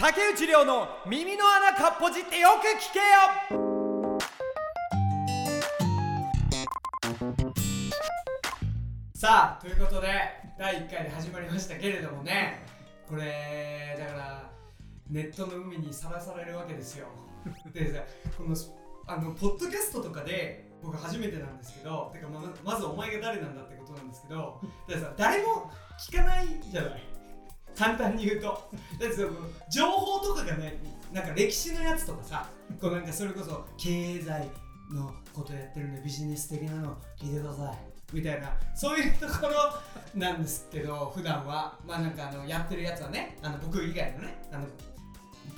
[0.00, 3.04] 竹内涼の耳の穴かっぽじってよく聞けよ。
[9.14, 10.08] さあということで
[10.58, 12.64] 第1回で始まりましたけれどもね。
[13.06, 14.50] これだから
[15.10, 17.08] ネットの海にさらされるわけですよ。
[17.74, 18.00] でさ
[18.38, 18.56] この
[19.06, 27.09] あのポッドキャストとかで僕初めてなんですけどてかままずお前が誰なんだってことなんですけどださ誰も聞かないじゃない。
[27.80, 28.70] 簡単に言うと。
[28.98, 29.30] だってその
[29.70, 30.78] 情報とかがね
[31.14, 32.46] なんか歴史のやつとかさ
[32.78, 34.50] こうなんかそれこそ経済
[34.92, 37.76] のことやってるんでビジネス的なの聞いてください
[38.12, 39.54] みたいなそういうところ
[40.14, 41.78] なんですけど普段は。
[41.86, 44.66] まあなんかあのやってるやつはねあの僕以外のねあの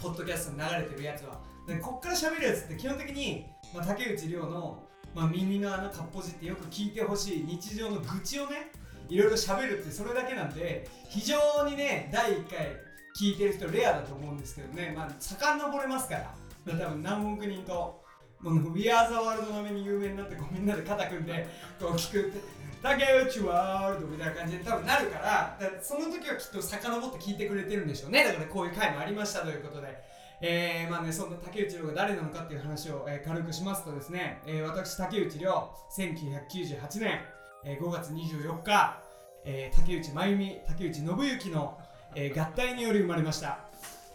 [0.01, 1.41] ポッドキャストに流れてるやつは。
[1.67, 4.83] でこっから喋るやつって基本的に、まあ、竹内涼の、
[5.15, 8.73] まあ、耳の穴かっぽじってよく聞いてほしい日常の愚痴をね
[9.13, 11.37] いろいろ喋るってそれだけなんで非常
[11.69, 12.77] にね第1回
[13.15, 14.95] 聞いてる人レアだと思うんですけどね。
[14.97, 16.35] まあ遡れますから。
[16.65, 18.03] 多分何億人と
[18.41, 21.47] もう We Are the World のめに有名になってこうみんなで肩組んで
[21.79, 22.63] こう聞くって。
[22.83, 28.25] 竹内ワールドみたいな感じで多分なるからからその時はきっと遡って聞いてくれてるんでしょうね。
[28.25, 30.11] だからこういう回もありましたということで。
[30.45, 37.21] えー、まあねそんな竹内涼が誰なのかっていう話を、えー、軽くしますとですね、えー、私竹内涼1998年、
[37.65, 38.99] えー、5月24日、
[39.45, 41.79] えー、竹内真由美竹内信之の、
[42.15, 43.59] えー、合体により生まれました。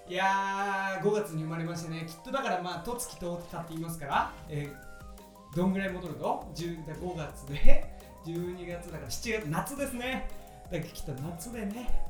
[0.09, 7.97] いやー5月に生まれましてねきっとだからまあとつきとったって言いますから、えー、どんぐらい戻ると10 5月で？
[8.25, 10.29] 12月だから7月夏ですね。
[10.71, 12.03] だからきっと夏でね。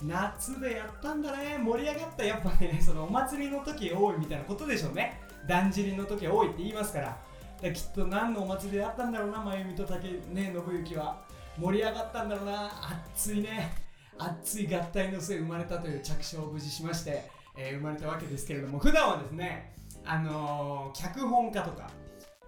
[0.00, 1.58] 夏でやったんだね。
[1.58, 2.24] 盛り上がった。
[2.24, 5.20] やっぱねそのお祭りの時多いみたいなことでしょうね。
[5.46, 7.18] だんじりの時多いって言いますから。
[7.62, 11.22] だきっと何のお祭りでやったんだろうな真由美と竹ね信行は。
[11.60, 12.70] 盛り上がったんだろうな。
[13.14, 13.72] 熱いね。
[14.16, 18.78] 熱い合体の末生まれたという着想を無事しまして、えー生まれたわけですけれども。
[18.78, 21.90] 普段はですねあのー脚本家とか、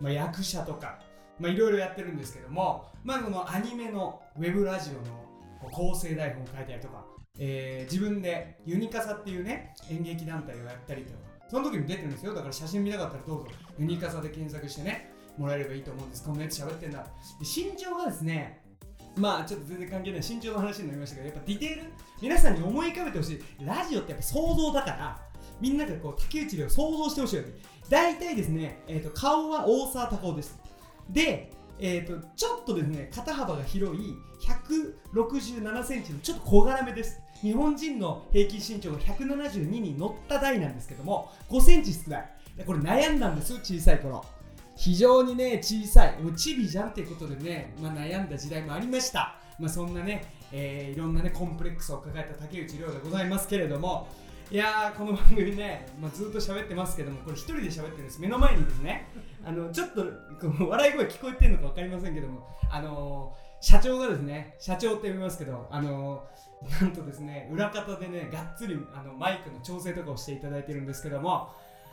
[0.00, 1.00] まあ、役者とか
[1.38, 7.04] まあいろいろやってるんですけどもまあこのアニメのウェブラジオの構成台本を書いたりとか
[7.38, 11.18] えー自分でユニカサっていうね演劇団体をやったりとか
[11.50, 12.32] その時に出てるんですよ。
[12.32, 13.46] だから写真見たかったらどうぞ。
[13.78, 16.24] ユニカサで検索してねもらえればいいと思うんです。
[16.24, 17.08] こんなやつ喋ってんだで
[17.40, 18.62] 身長がですね
[19.16, 20.20] まあちょっと全然関係ない。
[20.20, 23.42] 身長の話になりましたけどやっぱディテール皆さんに思い浮かべてほしい。
[23.64, 25.20] ラジオってやっぱ想像だから
[25.60, 27.50] みんながこう竹内涼を想像してほしいわけ。
[27.88, 30.56] 大体ですね、えー、と顔は大沢たかおです。
[31.08, 31.50] で、
[31.80, 37.20] えー、とちょっとですね肩幅が広い167センチのちょっと小柄めです。
[37.42, 42.30] 日本人の平均身長が172に乗った台なんですけども5センチ少ない。
[42.66, 44.24] これ悩んだんです小さい頃。
[44.76, 46.22] 非常にね小さい。
[46.22, 49.36] もうチビじゃんっていうことでね、まあ、悩んだ時代もありました。
[49.58, 54.08] まあそんなね、えーいろんなねコンプレックスを抱えた竹内涼でございますけれども
[54.50, 58.20] いやーこの番組ね、まあ、ずっと喋ってますけどもこれ一人で喋ってるんです。
[58.20, 59.06] 目の前にですね
[59.44, 60.02] あのちょっと
[60.40, 66.24] この笑い声聞こえてるのか分かりませんけどもあのー社長がですね社長って呼びますけどあの
[66.80, 71.48] なんとですね裏方でねがっつりあのマイクの調整とかをしていただいてるんですけども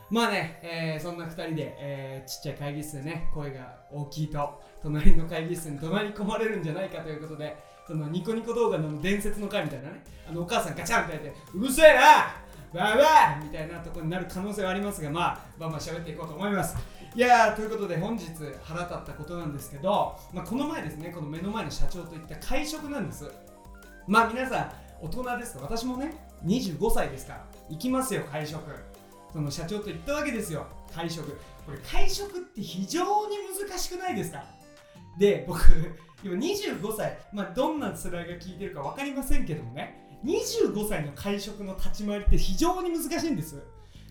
[0.09, 12.01] まあね、えーそんな2人で、えーちっちゃい会議室でね声が大きいと隣の会議室に怒鳴り込まれるんじゃないかということでそのニコニコ動画の伝説の回みたいなねあのお母さんガチャンってやってうるせえな
[12.73, 16.75] バーバーみたいなところになる可能性はありますがまあバンバン喋っていこうと思います。
[17.17, 18.28] いやーということで本日
[18.63, 23.25] 腹立ったことなんですけど、まあ、この前ですねこの目の前の社長といった会食なんです。
[24.07, 26.13] まあ皆さん大人ですか私もね
[26.45, 28.61] 25歳ですから行きますよ会食。
[29.33, 31.27] その社長と言ったわけですよ会食。
[31.66, 33.35] これ会食って非常に
[33.67, 34.44] 難しくないですか？
[35.17, 35.59] で僕
[36.23, 43.59] 今25歳まあどんな世代が聞いてるか分かりませんけどもね25歳の会食の立ち回りって非常に難しいんです。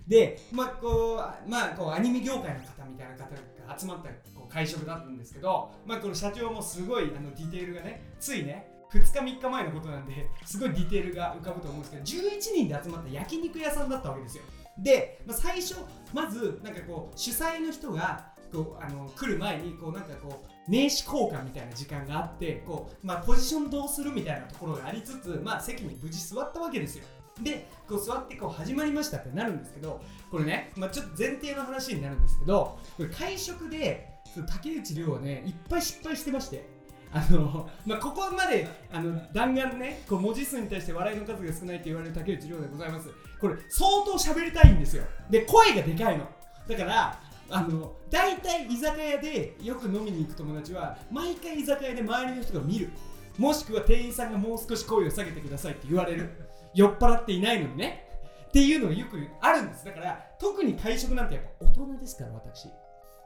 [0.06, 14.44] でまあこうまあこうアニメ業界の方みたいな方が集まったこう会食だったんですけどまあこの社長もすごいあのディテールがねついね2日3日前のことなんですごいディテールが浮かぶと思うんですけど11人で集まった焼肉屋さんだったわけですよ。
[14.78, 15.76] で、まあ、最初
[16.12, 27.04] まずなんかこう主催の人がこうあの来る前にこうなんかこう名刺交換みたいな時間があってこう、まあ、ポジションどうするみたいなところがありつつ、まあ、席に無事座ったわけですよ。
[27.42, 30.00] でこう座ってこう始まりましたってなるんですけど
[30.30, 34.08] これね、まあ、ちょっと前提の話になるんですけどこれ会食で
[34.48, 36.76] 竹内涼はねいっぱい失敗してまして
[37.12, 43.08] あのまあ、ここまであの弾丸ねこう文字数に対して笑いの数が少ないと言われる竹内涼でございます。
[43.40, 45.04] これ相当喋りたいんですよ。
[45.30, 46.28] で声がでかいの。
[46.68, 52.90] だからあの大体居酒屋でよく飲みに行く友達は毎回居酒屋で周りの人が見る。
[53.38, 56.30] もしくは店員さんがもう少し声を下げてくださいって言われる。
[56.76, 58.06] 酔っ払っていないのにね。
[58.48, 59.84] っていうのがよくあるんです。
[59.84, 62.66] だから特に会食なんてやっぱ大人ですから私。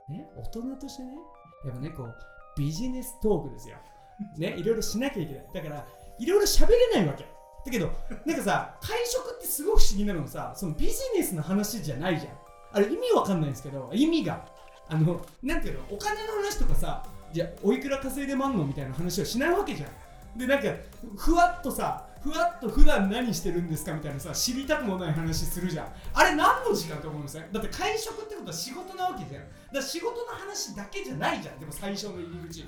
[0.09, 1.13] ね大人としてね。
[1.67, 2.15] やっぱねこう
[2.57, 3.77] ビジネストークですよ。
[4.39, 5.45] ねいろいろしなきゃいけない。
[5.53, 5.87] だから
[6.19, 7.25] いろいろ喋れないわけ。
[7.25, 7.91] だけど
[8.25, 12.33] なんかさ会食ってすごく不思議なのさそのビジネスの話じゃないじゃん。
[12.73, 14.47] あれ意味わかんないんですけど意味が。
[14.89, 20.39] あのなんていうのお金の話とかさじゃあおいくら稼いでまんのみたいな話はしないわけじゃん。
[20.39, 20.69] でなんか
[21.17, 25.87] ふわっとさふわっと普段何してるんですかみたいなさ知りたくもない話するじゃん。
[26.13, 29.45] あれ何の時間と思うんですよだって会食ってことは仕事なわけじゃん。
[29.73, 31.59] だ仕事の話だけじゃないじゃん。
[31.59, 32.65] でも最初の入り口。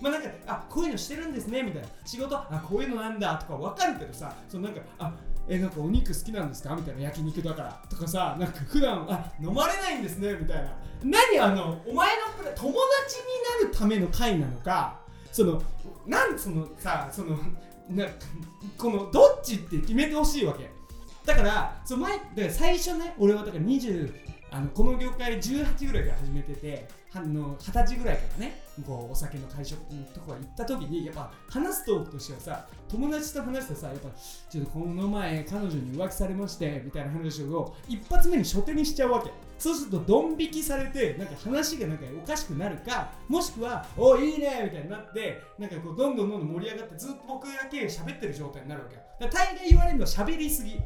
[0.00, 1.88] まあなんかあこういうのしてるんですねみたいな。
[2.04, 5.12] 仕事あこういうのなんだとか分かるけどさそのなんかあ
[5.48, 10.72] えなんかお肉好きなんですかみたいな焼肉だからとかさなんか普段あ飲まれないんですねみたいな。
[11.04, 12.22] 何あのお前の
[12.56, 12.72] 友達に
[13.62, 14.98] なるための会なのか
[15.30, 15.62] その
[16.06, 17.38] なんそのさその
[17.90, 18.06] な
[18.78, 20.70] このどっちって決めてほしいわけ。
[21.24, 24.12] だからその前だから最初ね俺はだから20
[24.50, 34.08] あのこの業界18ぐらいから始めててはの20歳ぐらいからねこうお酒の会食のとこ行った時にやっぱ話すトークとしてはさ友達と話してさやっぱ
[34.48, 39.30] ちょっとこの前彼女に浮気されましてみたいな話を一発目に初手にしちゃうわけ。
[39.58, 50.78] そうするとドン引きされてなんか話がなんかおかしくなるかもしくはおいいねみたいになってなんかこうどんどんどんどん盛り上がってずっと僕だけ喋ってる状態になるわけだ大概言われるのは喋りすぎ。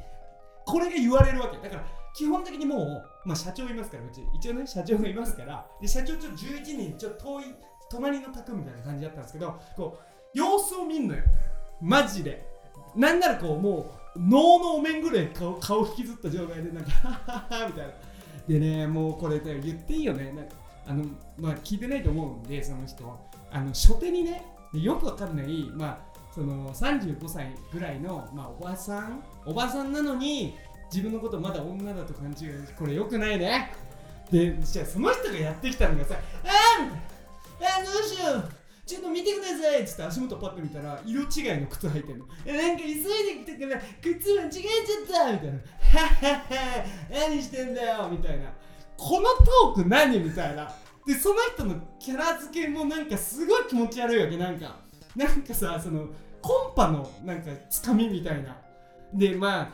[0.65, 1.85] これが言われるわけだから
[2.15, 4.23] 基本的にもう、まあ、社長いますからうち。
[4.35, 5.67] 一応ね社長がいますから。
[5.81, 7.45] で社長ちょっと11人ちょっと遠い
[7.91, 11.23] 隣の宅みたいな感じだったんですけどこう様子を見んのよ。
[11.81, 12.47] マジで。
[12.95, 17.93] なんならこうもう脳のお面ぐらい顔顔引きずった状態でなんか ハハハみたいな。
[18.51, 20.33] でねもうこれ、言っていいよね。
[20.33, 21.05] なんかあの
[21.39, 23.31] まあ聞いてないと思うんでその人。
[23.53, 25.99] あの初手にねよくわかんないまあ
[26.35, 29.23] その35歳ぐらいの、まあ、おばさん。
[29.47, 30.57] おばさんなのに
[30.93, 33.73] 自分のことまだ女だと勘違いこれよくないね。
[34.33, 36.91] でじゃあその人がやってきたのがさ「あーみ
[37.61, 38.61] たいなあどうしよう。
[38.85, 45.59] ちょっと見てください」っつって足元パッと見たら色違いの靴履いてんの「えなんか急いできたから靴間違えちゃった」みたいな
[47.11, 48.53] 「何してんだよ」みたいな
[48.97, 49.29] この
[49.75, 50.21] トーク何？
[50.21, 50.71] みたいな。
[51.07, 54.37] でその人のキャラ付けもなんかすごい気持ち悪いわけ。
[54.37, 54.77] なんか
[55.17, 56.07] なんかさその
[56.43, 58.57] コンパのなんかつかみみたいな。
[59.15, 59.69] でまあ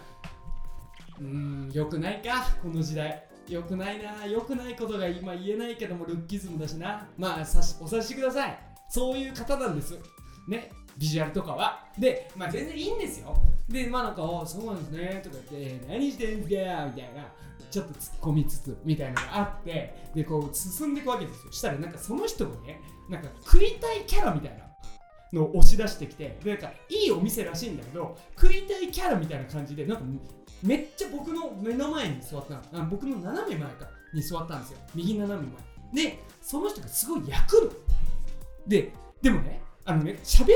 [1.19, 3.25] うーんよくないかこの時代。
[3.49, 7.09] よくないなよくないことが今言えないけどもルッキズムだしな。
[7.19, 8.59] まあお察しください。
[8.89, 9.99] そういう方なんです。
[10.49, 11.85] ねビジュアルとかは。
[11.99, 13.37] でまあ全然いいんですよ。
[13.69, 17.27] でまあなんか「おそうなんですね」とか言って「何してんすか?」みたいな
[17.71, 21.53] ちょっと突っ込みつつみたいなのがあってでこう進んでいくわけですよ。
[21.53, 24.67] したらなんかその人がねなんか食いたいキャラみたいな
[25.33, 30.05] のを押し出してきてなんかいいお店らしいんだけど食いたいキャラみたいな感じでなんか
[30.63, 32.85] めっちゃ僕の目の前に座ったの。
[32.85, 34.79] あ僕の斜め前かに座ったんですよ。
[34.95, 35.49] 右斜め
[35.93, 36.07] 前。
[36.09, 37.73] でその人がすごい焼くの
[38.67, 40.49] ででもねあのね喋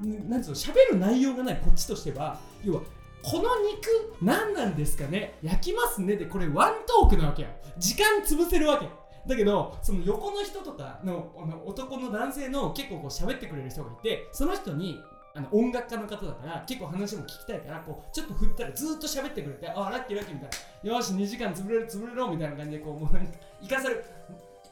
[0.00, 2.80] らんなんつうの喋る内容がないこっちとしては要は
[3.22, 7.48] この肉何なんですかね焼きますねでこれワントークなわけよ
[7.78, 8.88] 時間潰せるわけ
[9.26, 15.00] だけどその横の人とかのの男の男性の結構こう喋ってくれる人がいてその人に
[15.34, 20.50] あの音楽家の方だから結構話も聞きたいからこうちょっと振ったらずっと喋ってくれてあラッキーラッキーみたい
[20.84, 20.96] な。
[20.96, 24.04] よし2時間潰れる潰れろみたいな感じでこうもうなんか行かせる。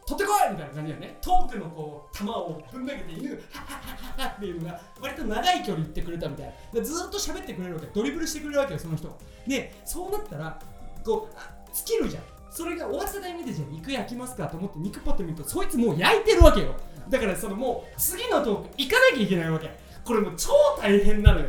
[0.07, 0.53] 取ってこい！
[0.53, 1.19] みたいな感じだよね。
[1.23, 6.81] トークのこう球をぶん投げて犬がハッハッハッハっていうのが割と長い距離行ってくれたみたいな。
[6.81, 9.17] でずっと喋ってくれるわけドリブルしてくれるわけよその人。
[9.47, 10.61] でそうなったら
[11.05, 12.23] こうあ尽きるじゃん。
[12.51, 16.75] それが終わったタイミングでじゃあ肉焼きますかと思って肉パッと見るとそいつもう焼いてるわけよ。
[17.09, 19.71] だからそのもう次のトーク行かなきゃいけないわけ。
[20.05, 21.47] これもう超大変なのよ。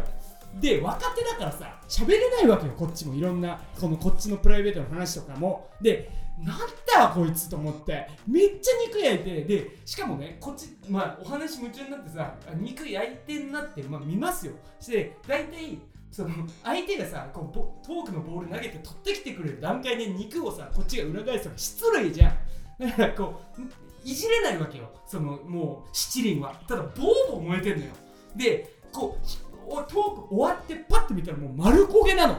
[0.59, 3.13] で若手だからさ喋れないわけよこっちも。
[3.13, 5.69] いろんなこのこっちのプライベートの話とかも。
[5.81, 6.09] で
[6.39, 6.65] なんだ
[7.01, 8.09] よこいつと思って。
[8.27, 14.53] めっちゃ肉焼いてでしかもねこっちまあお話夢中になってさ肉焼いてんなって、まあ、見ますよ。
[14.79, 15.79] して大体
[16.11, 16.29] その
[16.63, 22.37] 相手がさこうトークのボール投げて取ってきてくれる段階で肉をさこっちが裏返すのが失礼じゃん。
[22.79, 23.61] だからこう
[24.07, 24.89] いじれないわけよ。
[25.07, 26.55] そのもう七輪は。
[26.67, 27.91] ただボーボー燃えてんのよ。
[28.35, 29.27] でこう
[29.67, 32.37] おトーク終わってパッと見たらもう丸焦げなの。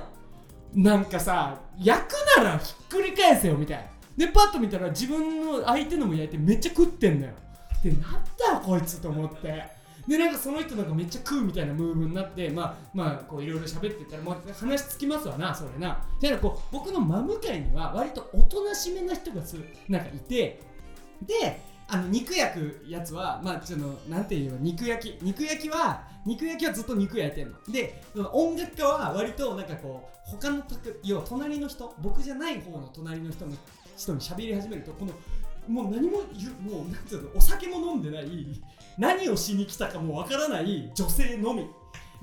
[0.75, 3.85] なんかさ焼くならひっくり返せよみたいな。
[4.27, 7.33] でパッと見たら自分の相手のも焼いてめっちゃ食ってんのよ。
[7.83, 9.77] でなんだよこいつと思って。
[10.07, 15.89] でなんかその人なんかめっちゃ食うみたいなムーブになってまあまあこういろいろ喋ってたらもう話つきますわなそれな。
[16.21, 19.57] だからこう僕の真向かいには割とおとなしめな人がす
[19.89, 20.61] なんかいて。
[21.23, 25.25] であの肉焼くやつはまあちょっとなんていうの肉焼き。
[25.25, 27.57] 肉焼きは肉焼きはずっと肉焼いてんの。
[27.71, 30.63] でその音楽家は割となんかこう他の
[31.05, 33.53] 要は隣の人僕じゃない方の隣の人の
[33.97, 35.13] 人に喋り始めるとこの
[35.69, 38.63] もう何も言うもうなんていうのお酒も飲んでない
[38.99, 41.69] 何をしに来たかもわからない女性のみ。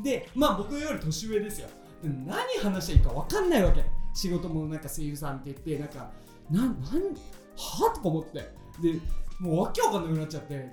[0.04, 1.70] でまあ僕より年上ですよ。
[2.04, 3.86] 何話していいか分かんないわけ。
[4.14, 6.12] 仕事もなんか声優さんって言ってなんか
[6.52, 6.74] なんなん
[7.56, 7.92] は？
[7.96, 8.40] とか思って。
[8.82, 9.00] で
[9.44, 10.68] もうわけわかんなくなっちゃってなん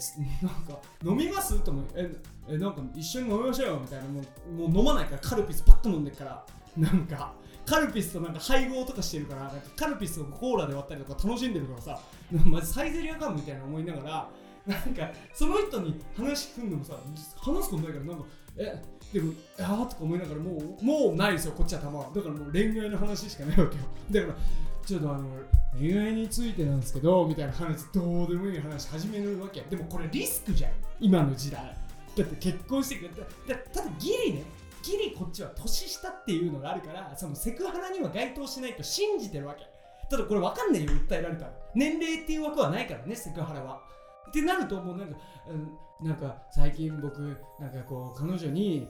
[0.65, 1.59] か飲みます？
[1.61, 1.85] と思う。
[1.95, 2.11] え
[2.49, 4.05] えなんか一緒に飲みましょうよみたいな。
[4.05, 6.47] もうもう飲まないからカルピスパッと飲んでから。
[6.77, 7.33] なんか
[7.67, 12.00] カルピスとなんか配合とかしてるからなんかカルピスをコーラで割ったりとか楽しんでるからさ。
[12.47, 14.31] まずサイゼリアかみたいな思いながら
[14.67, 16.95] なんかその人に話組んでもさ
[17.39, 18.25] 話すことないからなんか
[18.57, 23.83] えでもあーとか思いながらもうもうないですよこっちは玉だからもう恋愛の話しかないわけよ。
[24.11, 24.35] だから
[24.91, 25.29] ちょっとあの
[25.79, 29.61] 恋愛についてなんですけどみたいな話どうでもいい話始めるわけ。
[29.61, 30.73] でもこれリスクじゃん。
[30.99, 31.63] 今の時代。
[32.17, 34.43] だって結婚してくれたただギリね
[34.83, 39.65] ギリこっちは年下っていうのがあるからそのセクハラには該当しないと信じてるわけ。
[40.11, 41.53] ただこれ分かんないよ訴えられたら。
[41.77, 43.81] 年齢っていう枠はないからねセクハラは。
[44.29, 45.17] ってなるともうなんか、
[46.01, 47.21] うん、なんか最近僕
[47.61, 48.89] なんかこう彼女に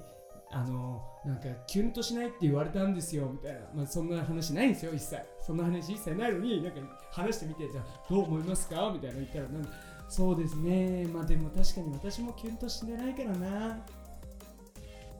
[0.53, 5.17] あのなんかキュンとしないって言われたんですよみたいな、まあ、そんな話ないんですよ一切。
[5.47, 6.81] そんな話一切ないのになんか
[7.13, 8.91] 話してみてじゃあどう思いますか？
[8.93, 9.71] みたいな言ったらなんか
[10.09, 11.07] そうですね。
[11.07, 13.79] まあでも確かに私もキュンとしてないからな。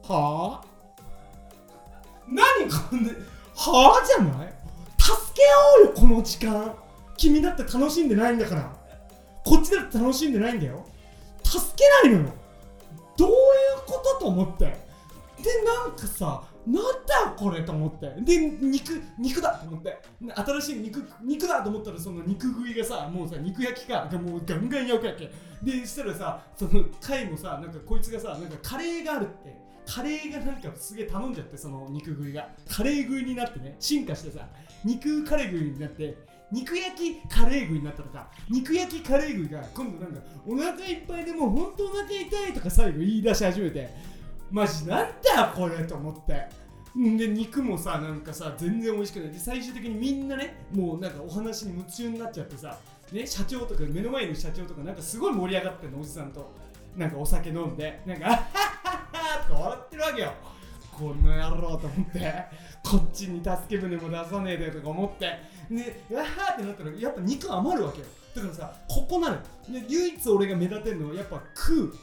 [0.03, 0.65] はあ？
[2.27, 3.09] 何こんな
[3.55, 4.53] はあじゃない？
[4.99, 6.75] 助け合うよこの時間。
[7.15, 8.75] 君だって楽しんでないんだから。
[9.45, 10.85] こっちだって楽しんでないんだよ。
[11.43, 12.33] 助けないのよ。
[13.17, 13.35] どういう
[13.85, 14.90] ことと思って。
[15.65, 18.13] なんかさなんだこれと思って。
[18.21, 20.01] で肉肉だと思って。
[20.35, 24.07] 新しい肉肉だと思ったらその肉食いがさもうさ肉焼きか。
[24.11, 25.31] がもうガンガン焼くわけ。
[25.63, 29.71] でしたらさその貝もさなんかこいつがさなんかカレーがあるって。
[29.83, 32.49] カレーがなんかすげえ頼んじゃってその肉食いが。
[32.69, 33.75] カレー食いになってね。
[33.79, 34.47] 進化してさ
[34.85, 36.15] 肉カレー食いになって。
[36.51, 38.29] 肉焼きカレー食いになったとか。
[38.49, 44.10] 肉焼きカレー食いが今度なんかお腹いっぱいでもうほんとお腹痛いとか最後言い出し始めて。
[44.51, 46.47] マジなんだこれと思って。
[46.93, 49.31] で肉もさなんかさ全然美味しくない。
[49.31, 52.77] で最終的にみんなねもうなんかお話に夢中になっちゃってさ
[53.13, 56.51] ね社長とか目の前の社長とかなんかすごい盛り上がってんのおじさんと。
[56.97, 60.33] なんかお酒飲んでなんかあっはっはっはとか笑ってるわけよ。
[60.91, 62.45] この野郎と思って。
[62.83, 65.39] こっちに助け舟も出さねえでとか思って。
[65.69, 68.05] でわーってなったらやっぱ肉余るわけよ。
[68.35, 71.93] だからさここなので唯一俺が目立てるのはやっぱ食う。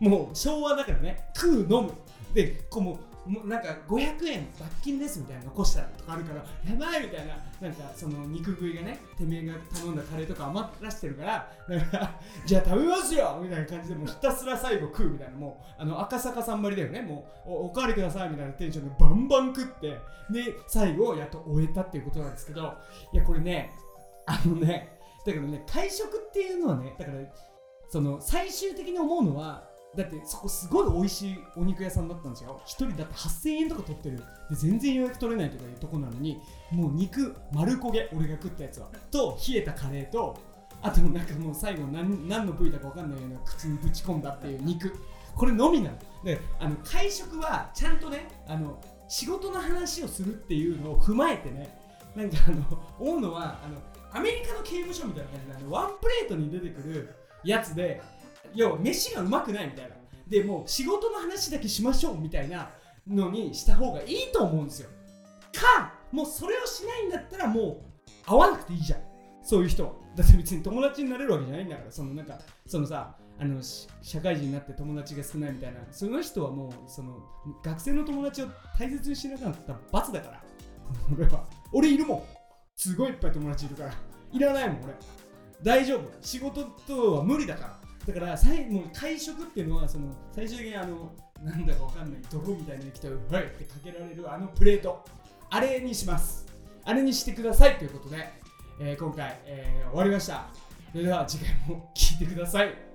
[0.00, 1.30] もう昭和だからね。
[1.34, 1.92] 食う飲む。
[2.34, 2.98] でこうも
[3.44, 17.02] うなんか500円罰金ですみたいな残したらとかあるからやばいみたいななんかその肉食いがねてめえが頼んだカレーとか余らしてるからだからじゃあ食べますよみたいな感じでもうひたすら最後食うみたいなもうあの赤坂さんばりだよね。
[17.02, 19.88] もうおおかわりくださいみたいなテンションでバンバン食って
[20.30, 22.74] で最後やっと終えたっていうことなんですけど
[23.12, 23.70] いやこれね
[24.26, 27.18] あのねだからね会食っていうのはねだから
[27.90, 32.60] その最終的に思うのはだってそこすごい美味しいお肉屋さんだったんですよ。
[32.64, 34.18] 1人だって8000円とか取ってる。
[34.18, 34.22] で
[34.56, 38.88] 全然予約取れないとかいうとこなのにもう肉丸焦げ俺が食ったやつは。
[39.10, 40.38] と冷えたカレーと
[40.80, 44.94] あとなんかもう最後何何の部位だか分かんないような口にぶち込んだっていう肉。
[45.34, 45.96] これのみなの。
[46.24, 51.76] であの会食はちゃんとねあの仕事の話をするっていうのを踏まえてね
[52.14, 52.64] なんかあの
[52.98, 53.76] 思うのはあの
[54.12, 58.00] アメリカの刑務所みたいな感じであのワンプレートに出てくるやつで
[58.54, 59.96] 要は飯がうまくないみたいな。
[60.28, 62.70] でもう仕事の話だけしましょうみたいな
[63.08, 64.90] のにした方がいいと思うんですよ。
[65.52, 69.00] かもうそれをしないんだったらもう会わなくていいじゃん。
[69.42, 71.90] そういう人だって別に友達になれるわけじゃないんだから。
[71.90, 73.60] そのなんかそのさあの
[74.02, 75.80] 社会人になって友達が少ないみたいな。
[75.90, 77.16] その人はもうその
[77.64, 78.46] 学生の友達を
[78.78, 80.42] 大切にしなかったら罰だから。
[81.16, 81.44] 俺は。
[81.72, 82.22] 俺いるもん。
[82.76, 83.92] すごいいっぱい友達いるから。
[84.32, 84.94] いらないもん俺。
[85.62, 86.02] 大丈夫。
[86.20, 87.80] 仕事とは無理だから。
[88.06, 95.04] だから最もう会食っていうのはその最終的にあのなんだかわかんない泥みたいなのに来てはいってかけられるあのプレート。
[95.50, 96.46] あれにします。
[96.84, 98.16] あれにしてくださいということで、
[98.80, 100.46] えー今回、えー終わりました。
[100.92, 102.89] それでは次回も聴いてください。